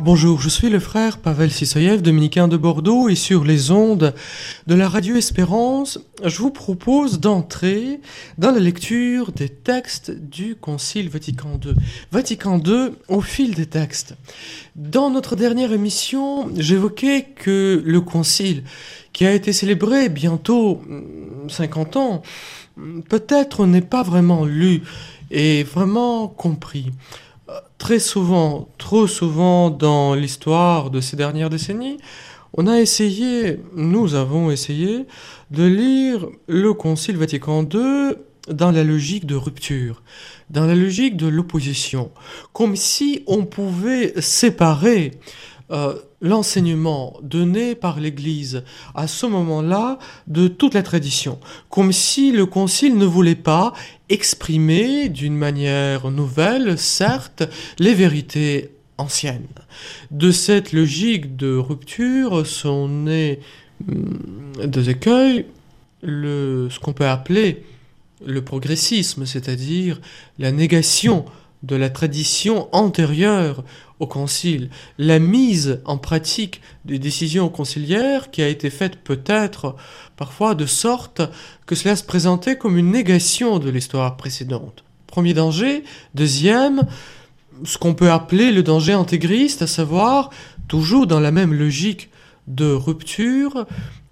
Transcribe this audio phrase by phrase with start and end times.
[0.00, 4.14] Bonjour, je suis le frère Pavel Sisoyev, dominicain de Bordeaux, et sur les ondes
[4.68, 7.98] de la radio Espérance, je vous propose d'entrer
[8.38, 11.72] dans la lecture des textes du Concile Vatican II.
[12.12, 14.14] Vatican II au fil des textes.
[14.76, 18.62] Dans notre dernière émission, j'évoquais que le Concile,
[19.12, 20.80] qui a été célébré bientôt
[21.48, 22.22] 50 ans,
[23.08, 24.82] peut-être n'est pas vraiment lu
[25.32, 26.92] et vraiment compris
[27.78, 31.98] très souvent, trop souvent dans l'histoire de ces dernières décennies,
[32.54, 35.06] on a essayé, nous avons essayé,
[35.50, 38.14] de lire le Concile Vatican II
[38.50, 40.02] dans la logique de rupture,
[40.50, 42.10] dans la logique de l'opposition,
[42.52, 45.12] comme si on pouvait séparer
[45.70, 51.38] euh, l'enseignement donné par l'Église à ce moment-là de toute la tradition,
[51.70, 53.72] comme si le Concile ne voulait pas
[54.08, 57.44] exprimer d'une manière nouvelle, certes,
[57.78, 59.46] les vérités anciennes.
[60.10, 63.40] De cette logique de rupture sont nés
[63.88, 64.18] hum,
[64.64, 65.46] deux écueils,
[66.02, 67.64] ce qu'on peut appeler
[68.24, 70.00] le progressisme, c'est-à-dire
[70.38, 71.24] la négation
[71.62, 73.64] de la tradition antérieure
[74.00, 79.74] au concile, la mise en pratique des décisions conciliaires qui a été faite peut-être
[80.16, 81.22] parfois de sorte
[81.66, 84.84] que cela se présentait comme une négation de l'histoire précédente.
[85.08, 85.84] Premier danger.
[86.14, 86.86] Deuxième,
[87.64, 90.30] ce qu'on peut appeler le danger intégriste, à savoir,
[90.68, 92.10] toujours dans la même logique
[92.46, 93.66] de rupture,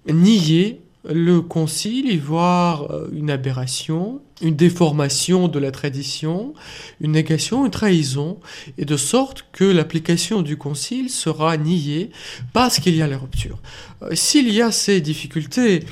[0.07, 6.53] nier le concile y voir euh, une aberration, une déformation de la tradition,
[7.01, 8.39] une négation, une trahison,
[8.77, 12.11] et de sorte que l'application du concile sera niée
[12.53, 13.59] parce qu'il y a la rupture.
[14.03, 15.83] Euh, s'il y a ces difficultés,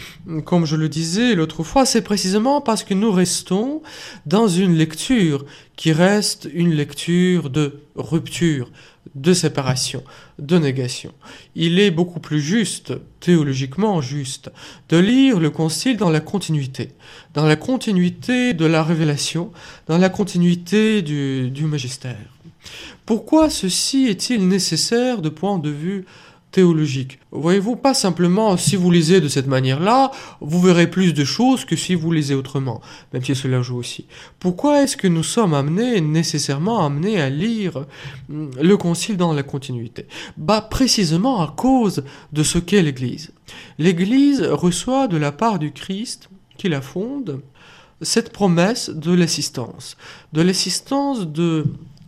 [0.46, 3.82] comme je le disais l'autre fois, c'est précisément parce que nous restons
[4.26, 5.46] dans une lecture
[5.76, 8.70] qui reste une lecture de rupture,
[9.14, 10.04] de séparation,
[10.40, 11.14] de négation.
[11.56, 14.52] Il est beaucoup plus juste, théologiquement juste,
[14.90, 16.90] de lire le Concile dans la continuité,
[17.34, 19.52] dans la continuité de la révélation,
[19.88, 22.18] dans la continuité du, magistère.
[23.06, 26.06] Pourquoi ceci est-il nécessaire de point de vue
[26.56, 27.20] théologique.
[27.32, 31.76] Voyez-vous, pas simplement si vous lisez de cette manière-là, vous verrez plus de choses que
[31.76, 32.80] si vous lisez autrement,
[33.12, 34.06] même si cela joue aussi.
[34.40, 37.86] Pourquoi est-ce que nous sommes amenés, nécessairement amenés à lire
[38.30, 40.08] hum, le Concile dans la continuité?
[40.38, 43.34] Bah, précisément à cause de ce qu'est l'Église.
[43.78, 47.42] L'Église reçoit de la part du Christ, qui la fonde,
[48.02, 49.98] cette promesse de l'assistance,
[50.32, 51.66] de l'assistance de,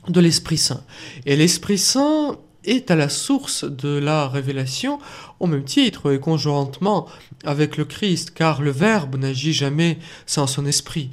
[0.08, 0.84] de l'Esprit Saint.
[1.26, 2.38] Et l'Esprit Saint
[2.68, 5.00] est à la source de la révélation
[5.40, 7.08] au même titre et conjointement
[7.44, 11.10] avec le Christ, car le Verbe n'agit jamais sans son esprit.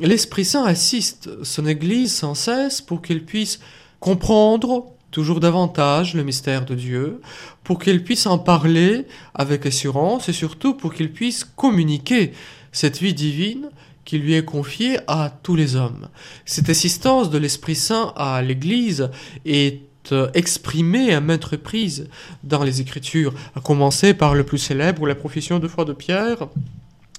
[0.00, 3.60] L'Esprit Saint assiste son Église sans cesse pour qu'elle puisse
[3.98, 7.20] comprendre toujours davantage le mystère de Dieu,
[7.64, 12.32] pour qu'elle puisse en parler avec assurance et surtout pour qu'il puisse communiquer
[12.72, 13.70] cette vie divine
[14.04, 16.08] qui lui est confiée à tous les hommes.
[16.44, 19.10] Cette assistance de l'Esprit Saint à l'Église
[19.44, 19.82] est
[20.12, 22.08] euh, exprimé à maintes reprises
[22.44, 26.48] dans les Écritures, à commencer par le plus célèbre, la profession de foi de Pierre.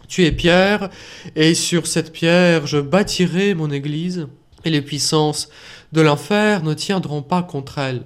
[0.07, 0.89] Tu es Pierre,
[1.35, 4.27] et sur cette pierre je bâtirai mon Église,
[4.65, 5.49] et les puissances
[5.91, 8.03] de l'enfer ne tiendront pas contre elle.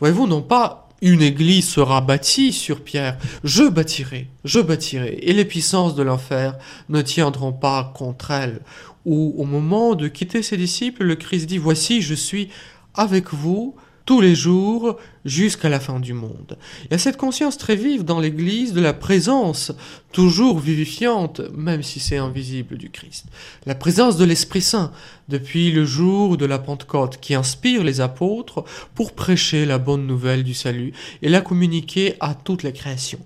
[0.00, 5.44] Voyez-vous, non pas une église sera bâtie sur pierre, je bâtirai, je bâtirai, et les
[5.44, 6.56] puissances de l'enfer
[6.88, 8.60] ne tiendront pas contre elle.
[9.04, 12.48] Ou au moment de quitter ses disciples, le Christ dit, Voici, je suis
[12.94, 16.56] avec vous tous les jours jusqu'à la fin du monde.
[16.84, 19.72] Il y a cette conscience très vive dans l'Église de la présence
[20.12, 23.26] toujours vivifiante, même si c'est invisible, du Christ.
[23.66, 24.92] La présence de l'Esprit Saint
[25.28, 28.64] depuis le jour de la Pentecôte qui inspire les apôtres
[28.94, 33.18] pour prêcher la bonne nouvelle du salut et la communiquer à toute la création.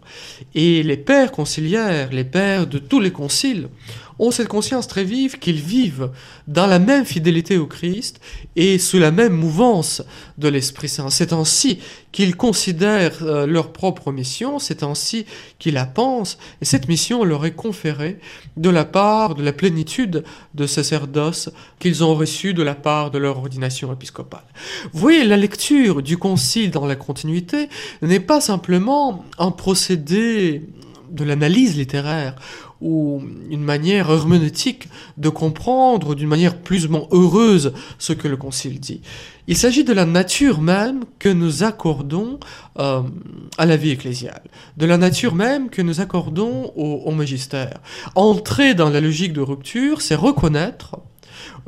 [0.54, 3.68] Et les pères conciliaires, les pères de tous les conciles,
[4.20, 6.10] ont cette conscience très vive qu'ils vivent
[6.46, 8.20] dans la même fidélité au Christ
[8.54, 10.02] et sous la même mouvance
[10.36, 11.08] de l'Esprit Saint.
[11.08, 11.78] C'est ainsi
[12.12, 15.24] qu'ils considèrent euh, leur propre mission, c'est ainsi
[15.58, 18.18] qu'ils la pensent, et cette mission leur est conférée
[18.58, 20.22] de la part de la plénitude
[20.54, 24.44] de sacerdoce qu'ils ont reçu de la part de leur ordination épiscopale.
[24.92, 27.68] Vous voyez, la lecture du concile dans la continuité
[28.02, 30.62] n'est pas simplement un procédé
[31.10, 32.36] de l'analyse littéraire
[32.80, 34.88] ou une manière herméneutique
[35.18, 39.02] de comprendre d'une manière plus ou moins heureuse ce que le Concile dit.
[39.46, 42.38] Il s'agit de la nature même que nous accordons
[42.78, 43.02] euh,
[43.58, 44.42] à la vie ecclésiale,
[44.76, 47.80] de la nature même que nous accordons au, magistère.
[48.14, 50.96] Entrer dans la logique de rupture, c'est reconnaître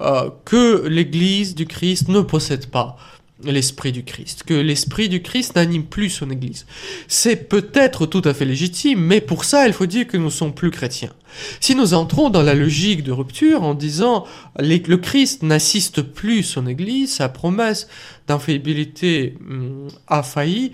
[0.00, 2.96] euh, que l'Église du Christ ne possède pas
[3.44, 6.66] l'esprit du Christ, que l'esprit du Christ n'anime plus son Église.
[7.08, 10.54] C'est peut-être tout à fait légitime, mais pour ça, il faut dire que nous sommes
[10.54, 11.12] plus chrétiens.
[11.60, 14.26] Si nous entrons dans la logique de rupture en disant
[14.58, 17.88] le Christ n'assiste plus son Église, sa promesse
[18.28, 20.72] d'infaillibilité hum, a failli,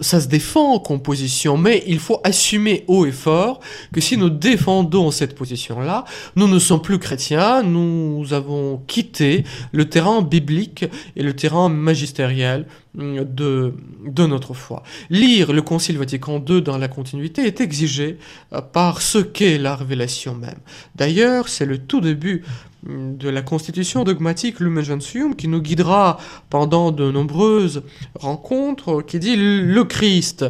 [0.00, 3.60] ça se défend en composition, mais il faut assumer haut et fort
[3.92, 6.04] que si nous défendons cette position-là,
[6.36, 10.84] nous ne sommes plus chrétiens, nous avons quitté le terrain biblique
[11.16, 12.66] et le terrain magistériel
[12.98, 13.74] hum, de,
[14.06, 14.82] de notre foi.
[15.10, 18.18] Lire le Concile Vatican II dans la continuité est exigé
[18.52, 20.58] euh, par ce qu'est la révélation même.
[20.94, 22.42] D'ailleurs, c'est le tout début
[22.88, 26.18] de la constitution dogmatique Lumen Gentium qui nous guidera
[26.50, 27.82] pendant de nombreuses
[28.14, 30.44] rencontres, qui dit le Christ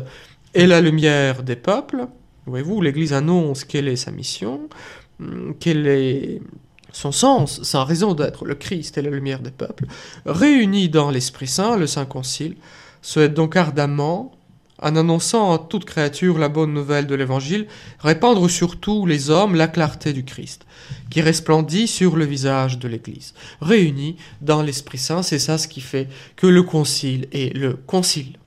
[0.55, 2.07] est la lumière des peuples.
[2.47, 4.69] Voyez-vous, l'Église annonce quelle est sa mission,
[5.59, 6.41] quel est
[6.93, 8.45] son sens, sa raison d'être.
[8.45, 9.87] Le Christ est la lumière des peuples.
[10.25, 12.57] Réunis dans l'Esprit Saint, le Saint Concile
[13.03, 14.36] souhaite donc ardemment
[14.81, 17.67] en annonçant à toute créature la bonne nouvelle de l'Évangile,
[17.99, 20.67] répandre sur tous les hommes la clarté du Christ,
[21.11, 23.35] qui resplendit sur le visage de l'Église.
[23.61, 28.39] Réunis dans l'Esprit Saint, c'est ça ce qui fait que le Concile est le Concile.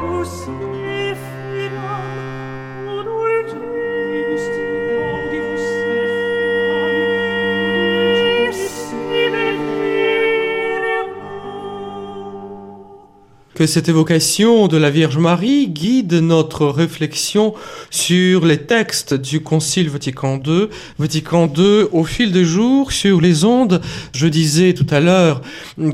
[0.00, 0.73] 不行。
[13.54, 17.54] Que cette évocation de la Vierge Marie guide notre réflexion
[17.90, 20.66] sur les textes du Concile Vatican II.
[20.98, 23.80] Vatican II, au fil des jours, sur les ondes,
[24.12, 25.40] je disais tout à l'heure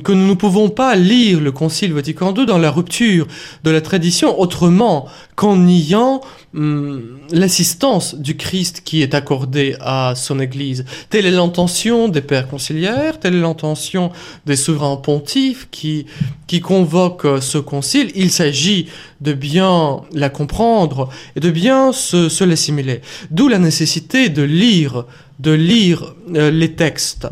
[0.02, 3.26] que nous ne pouvons pas lire le Concile Vatican II dans la rupture
[3.62, 5.07] de la tradition autrement
[5.41, 6.21] qu'en niant
[6.55, 10.85] hum, l'assistance du Christ qui est accordée à son Église.
[11.09, 14.13] Telle est l'intention des pères conciliaires, telle est l'intention
[14.45, 16.05] des souverains pontifs qui,
[16.47, 18.13] qui convoquent ce concile.
[18.15, 18.89] Il s'agit
[19.23, 23.01] de bien la comprendre et de bien se, se l'assimiler.
[23.31, 25.07] D'où la nécessité de lire,
[25.39, 27.29] de lire euh, les textes.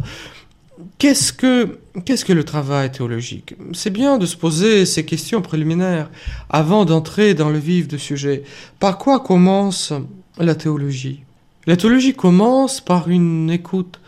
[0.98, 3.54] Qu'est-ce que, qu'est-ce que le travail théologique?
[3.72, 6.10] C'est bien de se poser ces questions préliminaires
[6.50, 8.42] avant d'entrer dans le vif du sujet.
[8.80, 9.92] Par quoi commence
[10.38, 11.20] la théologie?
[11.66, 14.00] La théologie commence par une écoute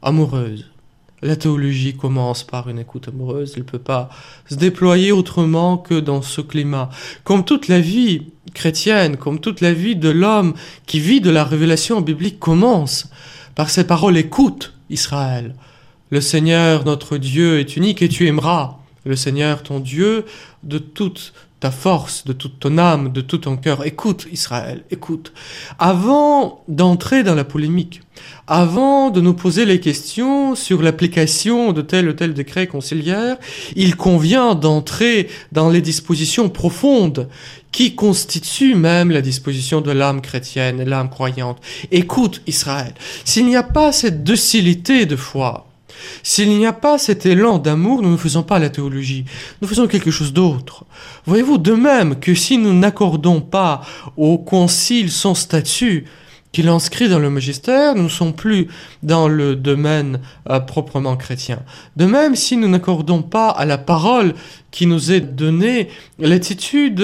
[0.00, 0.70] amoureuse.
[1.20, 4.08] La théologie commence par une écoute amoureuse, elle ne peut pas
[4.48, 6.88] se déployer autrement que dans ce climat.
[7.22, 10.54] Comme toute la vie chrétienne, comme toute la vie de l'homme
[10.86, 13.10] qui vit de la révélation biblique commence
[13.54, 15.54] par ces paroles écoute Israël.
[16.10, 20.24] Le Seigneur notre Dieu est unique et tu aimeras le Seigneur ton Dieu
[20.64, 23.86] de toute ta force, de toute ton âme, de tout ton cœur.
[23.86, 25.32] Écoute, Israël, écoute.
[25.78, 28.00] Avant d'entrer dans la polémique,
[28.46, 33.36] avant de nous poser les questions sur l'application de tel ou tel décret conciliaire,
[33.76, 37.28] il convient d'entrer dans les dispositions profondes
[37.72, 41.58] qui constituent même la disposition de l'âme chrétienne l'âme croyante.
[41.92, 45.69] Écoute, Israël, s'il n'y a pas cette docilité de foi,
[46.22, 49.24] s'il n'y a pas cet élan d'amour, nous ne faisons pas la théologie,
[49.60, 50.84] nous faisons quelque chose d'autre.
[51.26, 53.82] Voyez-vous, de même que si nous n'accordons pas
[54.16, 56.06] au concile son statut,
[56.52, 58.66] qu'il inscrit dans le magistère, nous ne sommes plus
[59.02, 61.60] dans le domaine euh, proprement chrétien.
[61.96, 64.34] De même, si nous n'accordons pas à la parole
[64.70, 65.88] qui nous est donnée
[66.18, 67.00] l'attitude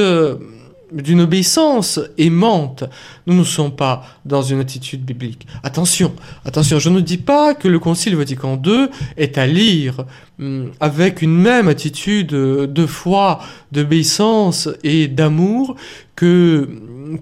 [0.93, 2.85] d'une obéissance aimante.
[3.27, 5.47] Nous ne sommes pas dans une attitude biblique.
[5.63, 6.15] Attention,
[6.45, 10.05] attention, je ne dis pas que le Concile Vatican II est à lire
[10.39, 13.41] hum, avec une même attitude de foi,
[13.73, 15.77] d'obéissance et d'amour
[16.15, 16.69] que,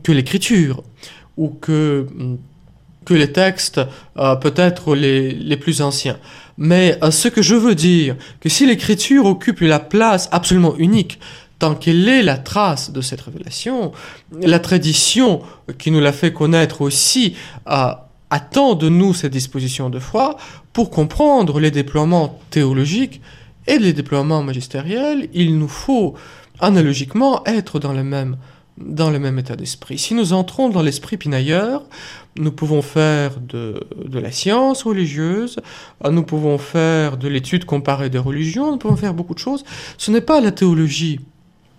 [0.02, 0.82] que l'écriture
[1.36, 2.38] ou que, hum,
[3.04, 3.80] que les textes
[4.18, 6.18] euh, peut-être les, plus anciens.
[6.56, 11.18] Mais euh, ce que je veux dire, que si l'écriture occupe la place absolument unique
[11.64, 13.92] tant qu'elle est la trace de cette révélation,
[14.38, 15.40] la tradition
[15.78, 20.36] qui nous l'a fait connaître aussi attend de nous cette disposition de foi
[20.74, 23.22] pour comprendre les déploiements théologiques
[23.66, 25.30] et les déploiements magistériels.
[25.32, 26.12] Il nous faut
[26.60, 28.36] analogiquement être dans le même,
[28.76, 29.96] dans le même état d'esprit.
[29.96, 31.84] Si nous entrons dans l'esprit pinailleur,
[32.36, 35.60] nous pouvons faire de, de, la science religieuse,
[36.10, 39.64] nous pouvons faire de l'étude comparée des religions, nous pouvons faire beaucoup de choses.
[39.96, 41.20] Ce n'est pas la théologie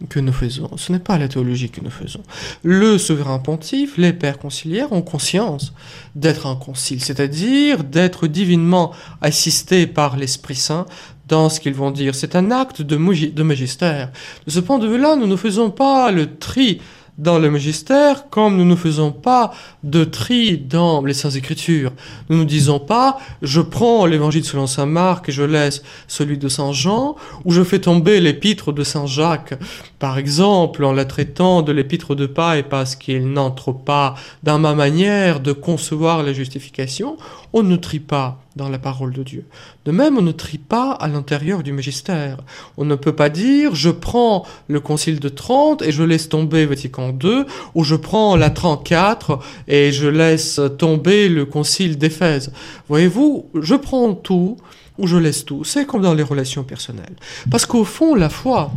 [0.09, 0.69] que nous faisons.
[0.77, 2.21] Ce n'est pas la théologie que nous faisons.
[2.63, 5.73] Le souverain pontife, les pères conciliaires ont conscience
[6.15, 10.85] d'être un concile, c'est-à-dire d'être divinement assistés par l'Esprit Saint
[11.27, 12.13] dans ce qu'ils vont dire.
[12.13, 14.11] C'est un acte de, de magistère.
[14.45, 16.81] De ce point de vue-là, nous ne faisons pas le tri
[17.17, 19.53] dans le magistère comme nous ne faisons pas
[19.83, 21.91] de tri dans les Saintes Écritures.
[22.29, 26.49] Nous ne disons pas je prends l'évangile selon Saint Marc et je laisse celui de
[26.49, 29.53] Saint Jean, ou je fais tomber l'épître de Saint Jacques,
[29.99, 34.73] par exemple, en la traitant de l'épître de Paille parce qu'il n'entre pas dans ma
[34.75, 37.17] manière de concevoir la justification.
[37.57, 39.45] On ne trie pas dans la parole de Dieu.
[39.85, 42.39] De même, on ne trie pas à l'intérieur du magistère.
[42.75, 46.65] On ne peut pas dire je prends le concile de Trente et je laisse tomber
[46.65, 52.51] Vatican II, ou je prends la 34 et je laisse tomber le concile d'Éphèse.
[52.89, 54.57] Voyez-vous, je prends tout
[54.97, 55.63] ou je laisse tout.
[55.63, 57.15] C'est comme dans les relations personnelles.
[57.49, 58.69] Parce qu'au fond, la foi,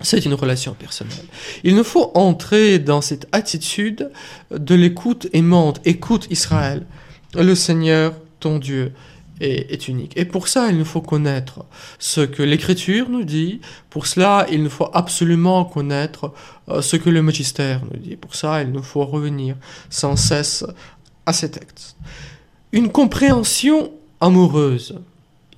[0.00, 1.26] c'est une relation personnelle.
[1.62, 4.10] Il nous faut entrer dans cette attitude
[4.50, 5.80] de l'écoute aimante.
[5.84, 6.84] Écoute Israël,
[7.42, 8.92] le Seigneur, ton Dieu,
[9.40, 10.12] est, unique.
[10.16, 11.64] Et pour ça, il nous faut connaître
[11.98, 13.60] ce que l'Écriture nous dit.
[13.90, 16.32] Pour cela, il nous faut absolument connaître
[16.68, 18.16] euh, ce que le magistère nous dit.
[18.16, 19.56] Pour ça, il nous faut revenir
[19.90, 20.64] sans cesse
[21.26, 21.96] à ces textes.
[22.72, 24.98] Une compréhension amoureuse.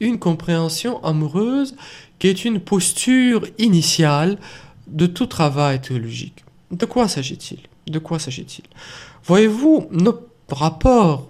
[0.00, 1.75] Une compréhension amoureuse
[2.18, 4.38] qui est une posture initiale
[4.88, 6.44] de tout travail théologique.
[6.70, 7.61] De quoi s'agit-il?
[7.87, 8.64] De quoi s'agit-il?
[9.25, 10.18] Voyez-vous, nos
[10.50, 11.28] rapports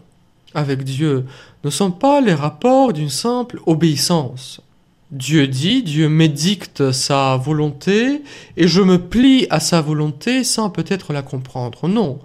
[0.55, 1.27] avec Dieu
[1.65, 4.61] ne sont pas les rapports d'une simple obéissance.
[5.11, 8.23] Dieu dit, Dieu m'édicte sa volonté
[8.57, 11.89] et je me plie à sa volonté sans peut-être la comprendre.
[11.89, 12.19] Non,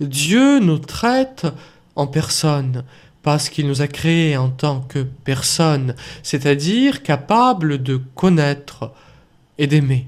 [0.00, 1.46] Dieu nous traite
[1.96, 2.84] en personne
[3.22, 8.92] parce qu'il nous a créés en tant que personne, c'est-à-dire capable de connaître
[9.58, 10.06] et d'aimer.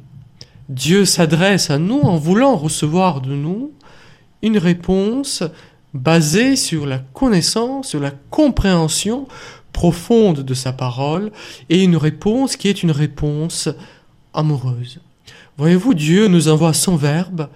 [0.71, 3.73] Dieu s'adresse à nous en voulant recevoir de nous
[4.41, 5.43] une réponse
[5.95, 9.29] basée sur la connaissance, sur la compréhension
[9.73, 11.33] profonde de sa parole,
[11.69, 13.69] et une réponse qui est une réponse
[14.35, 15.01] amoureuse.
[15.59, 17.49] Voyez-vous, Dieu nous envoie son Verbe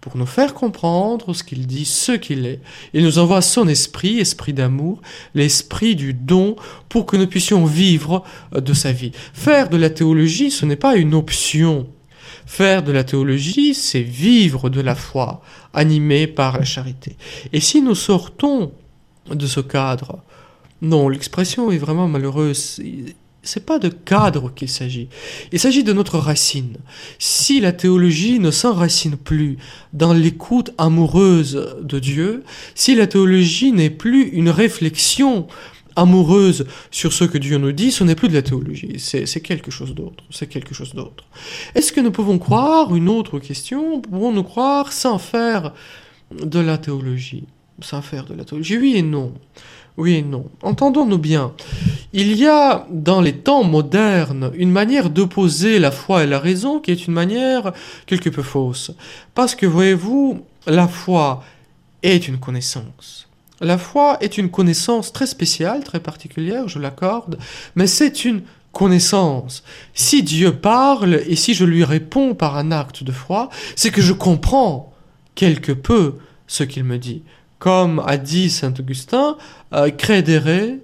[0.00, 2.60] pour nous faire comprendre ce qu'il dit, ce qu'il est.
[2.92, 5.00] Il nous envoie son esprit, esprit d'amour,
[5.34, 6.54] l'esprit du don,
[6.88, 9.10] pour que nous puissions vivre de sa vie.
[9.32, 11.88] Faire de la théologie, ce n'est pas une option.
[12.46, 15.42] Faire de la théologie, c'est vivre de la foi,
[15.74, 17.16] animé par la charité.
[17.52, 18.72] Et si nous sortons
[19.28, 20.22] de ce cadre,
[20.80, 22.80] non, l'expression est vraiment malheureuse.
[23.42, 25.08] C'est pas de cadre qu'il s'agit.
[25.52, 26.76] Il s'agit de notre racine.
[27.18, 29.56] Si la théologie ne s'enracine plus
[29.92, 35.46] dans l'écoute amoureuse de Dieu, si la théologie n'est plus une réflexion
[35.96, 39.70] amoureuse sur ce que Dieu nous dit, ce n'est plus de la théologie, c'est quelque
[39.70, 41.24] chose d'autre, c'est quelque chose d'autre.
[41.74, 45.72] Est-ce que nous pouvons croire, une autre question, pouvons-nous croire sans faire
[46.30, 47.44] de la théologie
[47.80, 48.78] sans faire de la théologie?
[48.78, 49.32] Oui et non.
[49.96, 50.46] Oui et non.
[50.62, 51.52] Entendons-nous bien.
[52.12, 56.80] Il y a dans les temps modernes une manière d'opposer la foi et la raison
[56.80, 57.72] qui est une manière
[58.06, 58.92] quelque peu fausse.
[59.34, 61.42] Parce que voyez-vous, la foi
[62.02, 63.28] est une connaissance.
[63.60, 67.38] La foi est une connaissance très spéciale, très particulière, je l'accorde,
[67.74, 69.62] mais c'est une connaissance.
[69.94, 74.02] Si Dieu parle et si je lui réponds par un acte de foi, c'est que
[74.02, 74.92] je comprends
[75.34, 77.22] quelque peu ce qu'il me dit.
[77.58, 79.38] Comme a dit saint Augustin,
[79.72, 80.76] euh, credere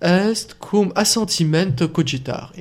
[0.00, 2.52] est cum assentimento cogitare.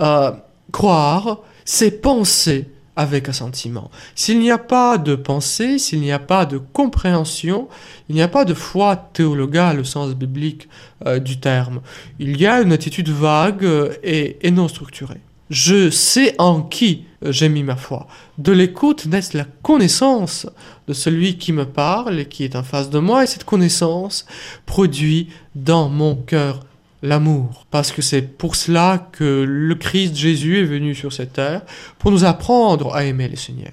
[0.00, 0.32] Euh,
[0.72, 3.92] croire, c'est penser avec assentiment.
[4.16, 7.68] S'il n'y a pas de pensée, s'il n'y a pas de compréhension,
[8.08, 10.68] il n'y a pas de foi théologale au sens biblique
[11.06, 11.80] euh, du terme.
[12.18, 13.66] Il y a une attitude vague
[14.02, 15.20] et, et non structurée.
[15.48, 18.08] Je sais en qui j'ai mis ma foi.
[18.36, 20.46] De l'écoute naît la connaissance
[20.88, 24.26] de celui qui me parle et qui est en face de moi, et cette connaissance
[24.66, 26.60] produit dans mon cœur
[27.02, 27.66] l'amour.
[27.70, 31.62] Parce que c'est pour cela que le Christ Jésus est venu sur cette terre,
[31.98, 33.72] pour nous apprendre à aimer le Seigneur.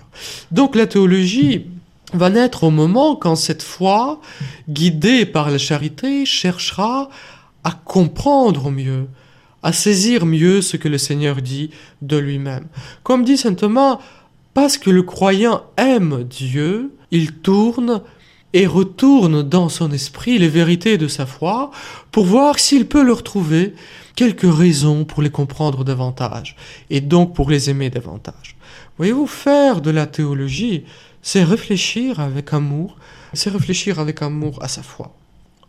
[0.51, 1.65] Donc la théologie
[2.13, 4.21] va naître au moment quand cette foi,
[4.69, 7.09] guidée par la charité, cherchera
[7.63, 9.07] à comprendre mieux,
[9.63, 12.67] à saisir mieux ce que le Seigneur dit de lui-même.
[13.03, 13.99] Comme dit saint Thomas,
[14.53, 18.01] parce que le croyant aime Dieu, il tourne
[18.55, 21.71] et retourne dans son esprit les vérités de sa foi
[22.09, 23.73] pour voir s'il peut leur trouver
[24.15, 26.55] quelques raisons pour les comprendre davantage
[26.89, 28.55] et donc pour les aimer davantage.
[28.97, 30.85] Voyez-vous, faire de la théologie,
[31.21, 32.95] c'est réfléchir avec amour,
[33.33, 35.11] c'est réfléchir avec amour à sa foi.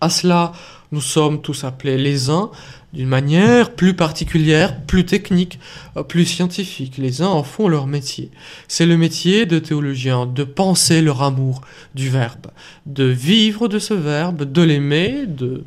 [0.00, 0.52] À cela,
[0.92, 2.52] nous sommes tous appelés les uns
[2.96, 5.60] d'une manière plus particulière, plus technique,
[5.96, 6.96] euh, plus scientifique.
[6.96, 8.30] Les uns en font leur métier.
[8.68, 11.60] C'est le métier de théologien, de penser leur amour
[11.94, 12.46] du Verbe,
[12.86, 15.64] de vivre de ce Verbe, de l'aimer de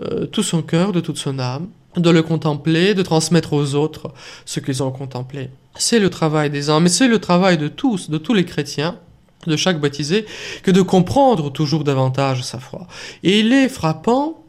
[0.00, 1.68] euh, tout son cœur, de toute son âme,
[1.98, 4.12] de le contempler, de transmettre aux autres
[4.46, 5.50] ce qu'ils ont contemplé.
[5.76, 8.96] C'est le travail des uns, mais c'est le travail de tous, de tous les chrétiens,
[9.46, 10.24] de chaque baptisé,
[10.62, 12.86] que de comprendre toujours davantage sa foi.
[13.22, 14.43] Et il est frappant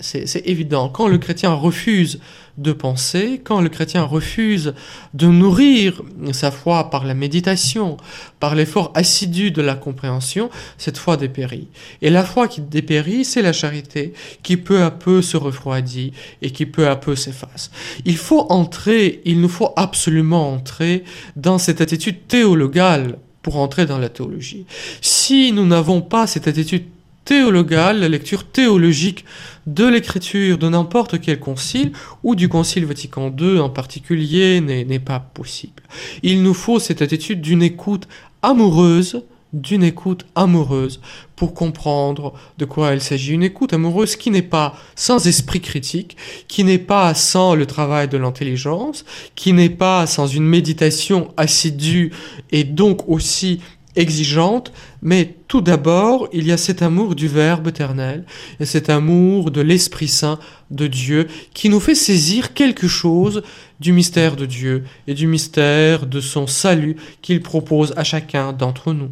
[0.00, 0.88] c'est évident.
[0.88, 2.20] Quand le chrétien refuse
[2.58, 4.74] de penser, quand le chrétien refuse
[5.12, 7.96] de nourrir sa foi par la méditation,
[8.40, 11.68] par l'effort assidu de la compréhension, cette foi dépérit.
[12.02, 16.50] Et la foi qui dépérit, c'est la charité qui peu à peu se refroidit et
[16.50, 17.70] qui peu à peu s'efface.
[18.04, 21.04] Il faut entrer, il nous faut absolument entrer
[21.36, 24.64] dans cette attitude théologale pour entrer dans la théologie.
[25.00, 26.84] Si nous n'avons pas cette attitude
[27.24, 29.24] théologale, la lecture théologique
[29.66, 35.20] de l'écriture de n'importe quel concile, ou du concile Vatican II en particulier, n'est pas
[35.20, 35.82] possible.
[36.22, 38.06] Il nous faut cette attitude d'une écoute
[38.42, 39.22] amoureuse,
[39.54, 41.00] d'une écoute amoureuse
[41.36, 43.32] pour comprendre de quoi il s'agit.
[43.32, 46.16] Une écoute amoureuse qui n'est pas sans esprit critique,
[46.48, 49.04] qui n'est pas sans le travail de l'intelligence,
[49.36, 52.12] qui n'est pas sans une méditation assidue
[52.50, 53.60] et donc aussi
[53.96, 58.24] exigeante, mais tout d'abord, il y a cet amour du Verbe éternel,
[58.60, 60.38] et cet amour de l'Esprit Saint
[60.70, 63.42] de Dieu, qui nous fait saisir quelque chose
[63.80, 68.92] du mystère de Dieu et du mystère de son salut qu'il propose à chacun d'entre
[68.92, 69.10] nous.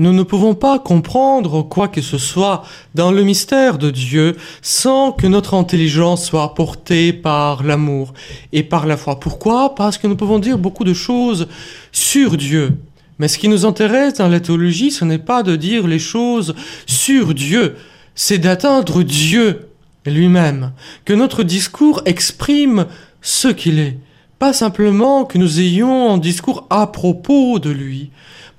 [0.00, 5.12] Nous ne pouvons pas comprendre quoi que ce soit dans le mystère de Dieu sans
[5.12, 8.14] que notre intelligence soit portée par l'amour
[8.54, 9.20] et par la foi.
[9.20, 9.74] Pourquoi?
[9.74, 11.48] Parce que nous pouvons dire beaucoup de choses
[11.92, 12.78] sur Dieu.
[13.18, 16.54] Mais ce qui nous intéresse dans la théologie, ce n'est pas de dire les choses
[16.86, 17.76] sur Dieu,
[18.14, 19.68] c'est d'atteindre Dieu
[20.06, 20.72] lui-même,
[21.04, 22.86] que notre discours exprime
[23.20, 23.98] ce qu'il est,
[24.38, 28.08] pas simplement que nous ayons un discours à propos de lui,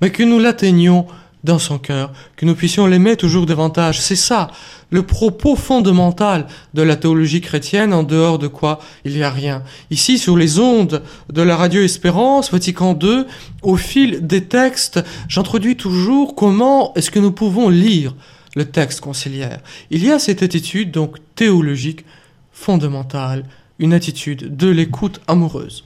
[0.00, 1.08] mais que nous l'atteignions
[1.44, 4.00] dans son cœur, que nous puissions l'aimer toujours davantage.
[4.00, 4.50] C'est ça,
[4.90, 9.62] le propos fondamental de la théologie chrétienne, en dehors de quoi il n'y a rien.
[9.90, 11.02] Ici, sur les ondes
[11.32, 13.24] de la radio Espérance, Vatican II,
[13.62, 18.14] au fil des textes, j'introduis toujours comment est-ce que nous pouvons lire
[18.54, 19.60] le texte conciliaire.
[19.90, 22.04] Il y a cette attitude donc théologique
[22.52, 23.46] fondamentale,
[23.78, 25.84] une attitude de l'écoute amoureuse.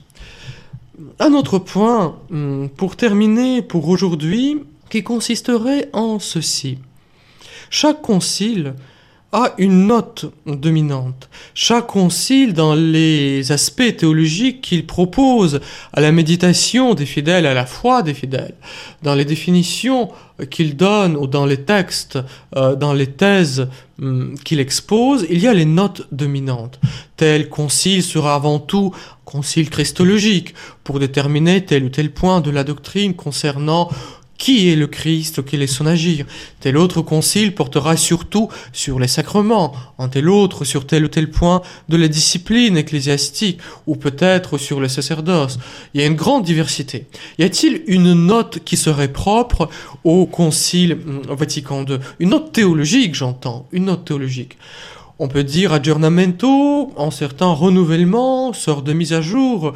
[1.19, 4.57] Un autre point, hum, pour terminer pour aujourd'hui,
[4.89, 6.79] qui consisterait en ceci.
[7.69, 8.73] Chaque concile
[9.33, 11.29] a une note dominante.
[11.53, 15.59] Chaque concile, dans les aspects théologiques qu'il propose
[15.91, 18.55] à la méditation des fidèles, à la foi des fidèles,
[19.03, 20.09] dans les définitions
[20.49, 22.19] qu'il donne ou dans les textes,
[22.55, 23.67] euh, dans les thèses
[24.01, 26.79] hum, qu'il expose, il y a les notes dominantes.
[27.17, 28.93] Tel concile sera avant tout
[29.25, 30.53] concile christologique
[30.85, 33.89] pour déterminer tel ou tel point de la doctrine concernant
[34.37, 36.25] qui est le Christ, quel est son agir?
[36.59, 41.29] Tel autre concile portera surtout sur les sacrements, en tel autre sur tel ou tel
[41.29, 45.57] point de la discipline ecclésiastique, ou peut-être sur le sacerdoce.
[45.93, 47.07] Il y a une grande diversité.
[47.39, 49.69] Y a-t-il une note qui serait propre
[50.03, 54.57] au concile hum, Vatican II Une note théologique, j'entends, une note théologique.
[55.19, 59.73] On peut dire aggiornamento, en certains renouvellements, sort de mise à jour.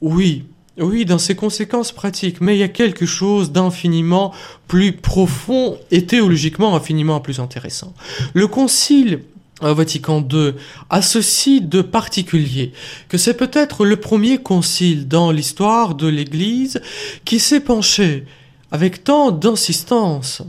[0.00, 0.44] Oui,
[0.78, 4.32] oui, dans ses conséquences pratiques, mais il y a quelque chose d'infiniment
[4.66, 7.94] plus profond et théologiquement infiniment plus intéressant.
[8.32, 9.20] Le Concile
[9.62, 10.54] euh, Vatican II
[10.90, 12.72] a ceci de particulier,
[13.08, 16.80] que c'est peut-être le premier concile dans l'histoire de l'Église
[17.24, 18.24] qui s'est penché
[18.72, 20.42] avec tant d'insistance,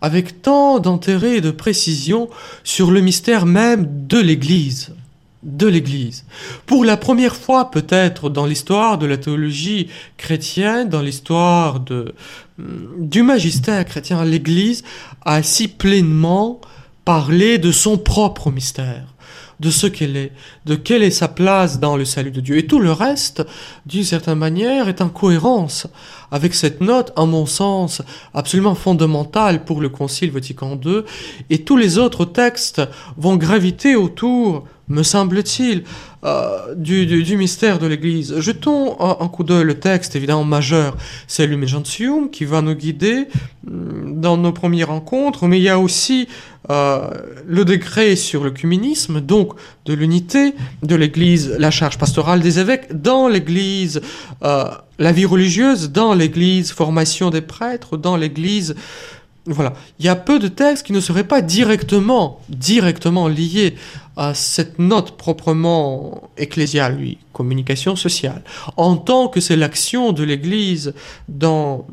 [0.00, 2.30] avec tant d'intérêt et de précision
[2.62, 4.94] sur le mystère même de l'Église
[5.42, 6.24] de l'Église.
[6.66, 12.14] Pour la première fois peut-être dans l'histoire de la théologie chrétienne, dans l'histoire de,
[12.98, 14.84] du magistère chrétien, l'Église
[15.22, 16.60] a si pleinement
[17.04, 19.12] parlé de son propre mystère
[19.62, 20.32] de ce qu'elle est,
[20.66, 22.58] de quelle est sa place dans le salut de Dieu.
[22.58, 23.46] Et tout le reste,
[23.86, 25.86] d'une certaine manière, est en cohérence
[26.32, 28.02] avec cette note, en mon sens,
[28.34, 31.02] absolument fondamentale pour le Concile Vatican II,
[31.50, 32.82] et tous les autres textes
[33.16, 35.84] vont graviter autour me semble-t-il,
[36.24, 38.38] euh, du, du, mystère de l'Église.
[38.38, 43.26] Jetons un, coup d'œil le texte, évidemment majeur, c'est l'Humegentium, qui va nous guider
[43.64, 46.28] mm, dans nos premières rencontres, mais il y a aussi
[46.70, 47.08] euh,
[47.46, 52.92] le décret sur le communisme, donc de l'unité de l'Église, la charge pastorale des évêques
[52.92, 54.00] dans l'Église,
[54.44, 54.66] euh,
[55.02, 58.76] la vie religieuse dans l'Église, formation des prêtres dans l'Église,
[59.46, 59.72] voilà.
[59.98, 63.74] Il y a peu de textes qui ne seraient pas directement, directement liés
[64.16, 68.42] à cette note proprement ecclésiale, lui, communication sociale,
[68.76, 70.94] en tant que c'est l'action de l'Église
[71.28, 71.86] dans,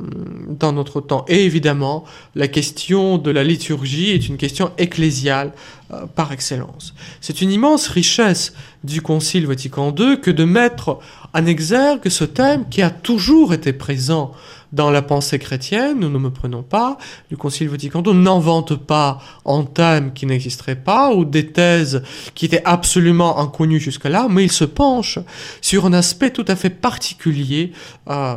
[0.47, 1.23] dans notre temps.
[1.27, 2.03] Et évidemment,
[2.35, 5.53] la question de la liturgie est une question ecclésiale
[5.91, 6.93] euh, par excellence.
[7.21, 8.53] C'est une immense richesse
[8.83, 10.99] du Concile Vatican II que de mettre
[11.33, 14.33] en exergue ce thème qui a toujours été présent
[14.71, 16.97] dans la pensée chrétienne, nous ne me prenons pas,
[17.29, 22.03] du Concile Vatican II n'invente pas un thème qui n'existerait pas ou des thèses
[22.35, 25.19] qui étaient absolument inconnues jusque-là, mais il se penche
[25.61, 27.71] sur un aspect tout à fait particulier
[28.09, 28.35] euh,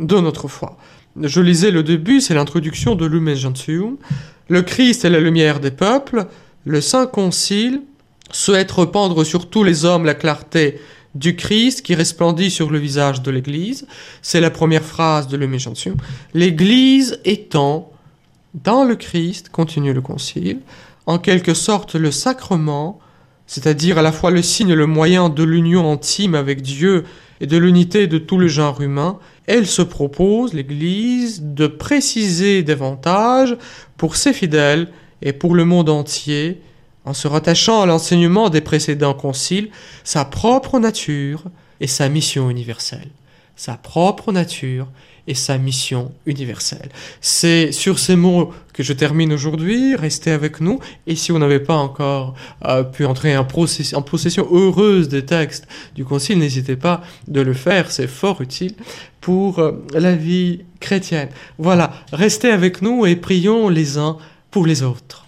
[0.00, 0.76] de notre foi.
[1.20, 3.96] Je lisais le début, c'est l'introduction de Lumen Gentium.
[4.48, 6.26] Le Christ est la lumière des peuples.
[6.64, 7.82] Le Saint Concile
[8.30, 10.80] souhaite rependre sur tous les hommes la clarté
[11.14, 13.86] du Christ qui resplendit sur le visage de l'Église.
[14.22, 15.96] C'est la première phrase de l'Humilation.
[16.34, 17.92] L'Église étant
[18.54, 20.60] dans le Christ, continue le Concile,
[21.08, 22.98] en quelque sorte le sacrement,
[23.46, 27.04] c'est-à-dire à la fois le signe et le moyen de l'union intime avec Dieu
[27.40, 33.56] et de l'unité de tout le genre humain, elle se propose, l'Église, de préciser davantage
[33.96, 34.88] pour ses fidèles
[35.22, 36.60] et pour le monde entier
[37.06, 39.70] en se rattachant à l'enseignement des précédents conciles,
[40.04, 41.44] sa propre nature
[41.80, 43.08] et sa mission universelle.
[43.58, 44.86] Sa propre nature
[45.26, 46.88] et sa mission universelle.
[47.20, 49.94] C'est sur ces mots que je termine aujourd'hui.
[49.94, 50.78] Restez avec nous.
[51.06, 55.68] Et si vous n'avez pas encore euh, pu entrer en, en, possession heureuse des textes
[55.94, 57.90] du Concile, n'hésitez pas de le faire.
[57.90, 58.74] C'est fort utile
[59.20, 61.28] pour euh, la vie chrétienne.
[61.58, 64.16] Voilà, restez avec nous et prions les uns
[64.50, 65.27] pour les autres.